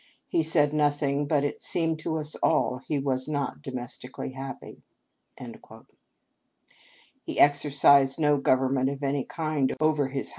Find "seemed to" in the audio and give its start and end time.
1.61-2.17